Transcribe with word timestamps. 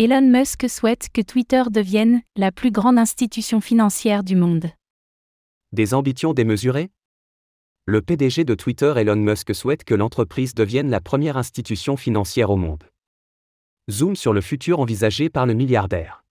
Elon 0.00 0.22
Musk 0.22 0.70
souhaite 0.70 1.08
que 1.12 1.20
Twitter 1.20 1.64
devienne 1.72 2.22
la 2.36 2.52
plus 2.52 2.70
grande 2.70 2.98
institution 2.98 3.60
financière 3.60 4.22
du 4.22 4.36
monde. 4.36 4.70
Des 5.72 5.92
ambitions 5.92 6.34
démesurées? 6.34 6.90
Le 7.84 8.00
PDG 8.00 8.44
de 8.44 8.54
Twitter 8.54 8.92
Elon 8.96 9.16
Musk 9.16 9.52
souhaite 9.56 9.82
que 9.82 9.96
l'entreprise 9.96 10.54
devienne 10.54 10.88
la 10.88 11.00
première 11.00 11.36
institution 11.36 11.96
financière 11.96 12.50
au 12.50 12.56
monde. 12.56 12.84
Zoom 13.90 14.14
sur 14.14 14.32
le 14.32 14.40
futur 14.40 14.78
envisagé 14.78 15.30
par 15.30 15.46
le 15.46 15.54
milliardaire. 15.54 16.22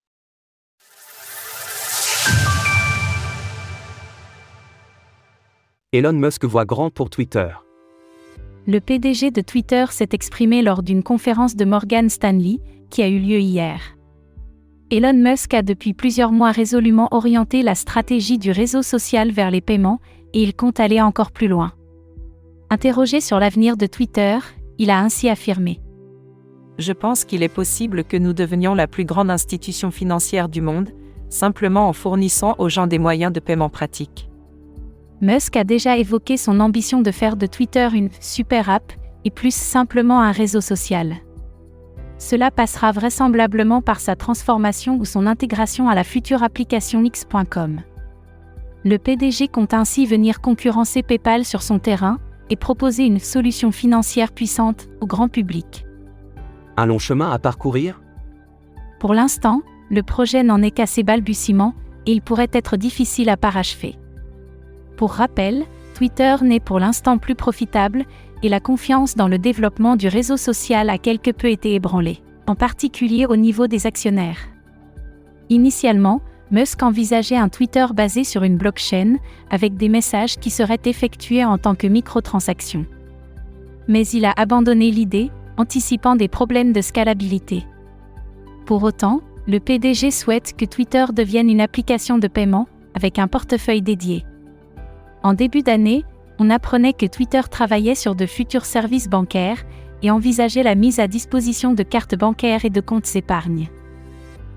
Elon 5.92 6.14
Musk 6.14 6.46
voit 6.46 6.64
grand 6.64 6.90
pour 6.90 7.10
Twitter. 7.10 7.50
Le 8.66 8.80
PDG 8.80 9.32
de 9.32 9.42
Twitter 9.42 9.88
s'est 9.92 10.10
exprimé 10.14 10.62
lors 10.62 10.84
d'une 10.84 11.04
conférence 11.04 11.58
de 11.58 11.66
Morgan 11.66 12.10
Stanley, 12.10 12.60
qui 12.90 13.02
a 13.02 13.08
eu 13.08 13.20
lieu 13.20 13.40
hier. 13.40 13.80
Elon 14.90 15.14
Musk 15.14 15.54
a 15.54 15.62
depuis 15.62 15.94
plusieurs 15.94 16.32
mois 16.32 16.52
résolument 16.52 17.10
orienté 17.12 17.62
la 17.62 17.76
stratégie 17.76 18.38
du 18.38 18.52
réseau 18.52 18.82
social 18.82 19.32
vers 19.32 19.52
les 19.52 19.60
paiements, 19.62 20.00
et 20.34 20.42
il 20.42 20.56
compte 20.56 20.80
aller 20.80 21.02
encore 21.02 21.32
plus 21.32 21.48
loin. 21.48 21.74
Interrogé 22.70 23.20
sur 23.20 23.40
l'avenir 23.40 23.76
de 23.76 23.86
Twitter, 23.86 24.38
il 24.78 24.90
a 24.90 25.00
ainsi 25.00 25.30
affirmé. 25.30 25.82
Je 26.78 26.94
pense 26.94 27.26
qu'il 27.26 27.44
est 27.44 27.54
possible 27.54 28.04
que 28.04 28.18
nous 28.18 28.34
devenions 28.34 28.76
la 28.76 28.88
plus 28.88 29.04
grande 29.04 29.32
institution 29.32 29.92
financière 29.92 30.48
du 30.48 30.62
monde, 30.62 30.92
simplement 31.30 31.90
en 31.90 31.94
fournissant 31.94 32.56
aux 32.58 32.70
gens 32.70 32.88
des 32.88 33.00
moyens 33.00 33.34
de 33.34 33.40
paiement 33.40 33.70
pratiques. 33.70 34.30
Musk 35.20 35.58
a 35.58 35.64
déjà 35.64 35.98
évoqué 35.98 36.38
son 36.38 36.60
ambition 36.60 37.02
de 37.02 37.12
faire 37.12 37.36
de 37.36 37.48
Twitter 37.48 37.90
une 37.94 38.10
super 38.22 38.70
app 38.70 38.94
et 39.26 39.32
plus 39.32 39.54
simplement 39.54 40.22
un 40.22 40.32
réseau 40.32 40.62
social. 40.62 41.16
Cela 42.20 42.50
passera 42.52 42.92
vraisemblablement 42.92 43.82
par 43.82 44.00
sa 44.00 44.16
transformation 44.16 44.98
ou 44.98 45.06
son 45.06 45.28
intégration 45.28 45.88
à 45.88 45.96
la 45.96 46.04
future 46.04 46.44
application 46.44 47.04
X.com. 47.04 47.82
Le 48.84 48.98
PDG 48.98 49.48
compte 49.48 49.74
ainsi 49.74 50.06
venir 50.06 50.42
concurrencer 50.42 51.04
PayPal 51.04 51.46
sur 51.46 51.62
son 51.62 51.80
terrain 51.80 52.20
et 52.50 52.56
proposer 52.56 53.06
une 53.06 53.20
solution 53.20 53.72
financière 53.72 54.32
puissante 54.32 54.88
au 55.02 55.06
grand 55.06 55.28
public. 55.28 55.86
Un 56.78 56.86
long 56.86 57.00
chemin 57.00 57.32
à 57.32 57.40
parcourir? 57.40 58.02
Pour 59.00 59.14
l'instant, 59.14 59.62
le 59.90 60.04
projet 60.04 60.44
n'en 60.44 60.62
est 60.62 60.72
qu'à 60.72 60.86
ses 60.86 61.04
balbutiements 61.04 61.76
et 62.06 62.14
il 62.14 62.22
pourrait 62.22 62.50
être 62.54 62.78
difficile 62.78 63.30
à 63.30 63.38
parachever. 63.38 63.96
Pour 64.96 65.12
rappel, 65.12 65.66
Twitter 65.94 66.36
n'est 66.42 66.60
pour 66.60 66.80
l'instant 66.80 67.18
plus 67.18 67.36
profitable 67.36 68.06
et 68.44 68.50
la 68.50 68.60
confiance 68.60 69.16
dans 69.16 69.28
le 69.28 69.38
développement 69.38 69.96
du 69.96 70.08
réseau 70.08 70.38
social 70.38 70.90
a 70.90 70.98
quelque 70.98 71.32
peu 71.32 71.50
été 71.50 71.74
ébranlée, 71.74 72.22
en 72.48 72.56
particulier 72.56 73.26
au 73.26 73.36
niveau 73.36 73.68
des 73.68 73.86
actionnaires. 73.86 74.40
Initialement, 75.50 76.22
Musk 76.52 76.82
envisageait 76.84 77.36
un 77.36 77.50
Twitter 77.50 77.86
basé 77.94 78.24
sur 78.24 78.44
une 78.44 78.58
blockchain, 78.58 79.18
avec 79.50 79.76
des 79.76 79.90
messages 79.90 80.38
qui 80.38 80.50
seraient 80.50 80.80
effectués 80.86 81.44
en 81.44 81.58
tant 81.58 81.76
que 81.76 81.88
microtransactions. 81.88 82.86
Mais 83.88 84.08
il 84.08 84.26
a 84.26 84.34
abandonné 84.38 84.92
l'idée, 84.92 85.30
anticipant 85.58 86.16
des 86.16 86.28
problèmes 86.28 86.72
de 86.72 86.82
scalabilité. 86.82 87.66
Pour 88.66 88.84
autant, 88.84 89.22
le 89.48 89.60
PDG 89.60 90.12
souhaite 90.12 90.56
que 90.58 90.66
Twitter 90.66 91.06
devienne 91.14 91.50
une 91.50 91.62
application 91.62 92.18
de 92.18 92.28
paiement, 92.28 92.68
avec 92.94 93.20
un 93.20 93.28
portefeuille 93.28 93.82
dédié. 93.82 94.26
En 95.24 95.34
début 95.34 95.62
d'année, 95.62 96.04
on 96.40 96.50
apprenait 96.50 96.94
que 96.94 97.06
Twitter 97.06 97.42
travaillait 97.50 97.96
sur 97.96 98.16
de 98.16 98.26
futurs 98.26 98.66
services 98.66 99.10
bancaires 99.10 99.64
et 100.04 100.12
envisageait 100.12 100.64
la 100.64 100.76
mise 100.76 101.00
à 101.00 101.08
disposition 101.08 101.74
de 101.74 101.84
cartes 101.84 102.16
bancaires 102.16 102.66
et 102.66 102.70
de 102.70 102.82
comptes 102.82 103.16
épargne. 103.16 103.70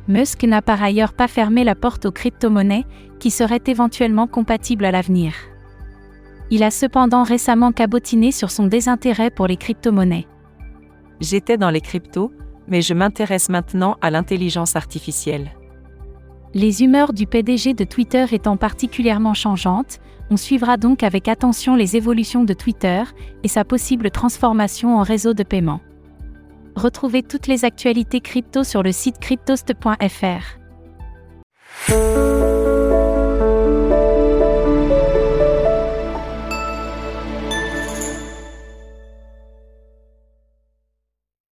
Musk 0.09 0.45
n'a 0.45 0.61
par 0.63 0.83
ailleurs 0.83 1.13
pas 1.13 1.29
fermé 1.29 1.65
la 1.65 1.75
porte 1.75 2.07
aux 2.07 2.13
crypto-monnaies, 2.13 2.85
qui 3.19 3.31
seraient 3.31 3.63
éventuellement 3.67 4.27
compatibles 4.27 4.85
à 4.85 4.91
l'avenir. 4.91 5.35
Il 6.51 6.63
a 6.63 6.71
cependant 6.71 7.23
récemment 7.23 7.71
cabotiné 7.71 8.33
sur 8.33 8.51
son 8.51 8.67
désintérêt 8.67 9.31
pour 9.31 9.47
les 9.47 9.57
crypto-monnaies. 9.57 10.27
J'étais 11.21 11.59
dans 11.59 11.71
les 11.71 11.81
cryptos, 11.81 12.33
mais 12.67 12.83
je 12.83 12.95
m'intéresse 12.95 13.49
maintenant 13.49 13.97
à 14.01 14.11
l'intelligence 14.11 14.75
artificielle. 14.75 15.53
Les 16.53 16.83
humeurs 16.83 17.13
du 17.13 17.27
PDG 17.27 17.75
de 17.75 17.85
Twitter 17.85 18.27
étant 18.33 18.57
particulièrement 18.57 19.35
changeantes, 19.35 20.01
on 20.31 20.37
suivra 20.37 20.77
donc 20.77 21.05
avec 21.05 21.29
attention 21.29 21.77
les 21.77 21.97
évolutions 21.97 22.43
de 22.45 22.55
Twitter 22.55 23.03
et 23.45 23.49
sa 23.49 23.65
possible 23.65 24.11
transformation 24.11 24.99
en 24.99 25.03
réseau 25.03 25.33
de 25.33 25.45
paiement. 25.45 25.81
Retrouvez 26.75 27.23
toutes 27.23 27.47
les 27.47 27.65
actualités 27.65 28.21
crypto 28.21 28.65
sur 28.65 28.83
le 28.83 28.91
site 28.91 29.19
cryptost.fr. 29.21 30.59